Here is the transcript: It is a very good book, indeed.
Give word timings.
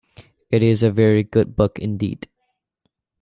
It 0.49 0.63
is 0.63 0.81
a 0.81 0.89
very 0.89 1.23
good 1.23 1.55
book, 1.55 1.77
indeed. 1.77 2.27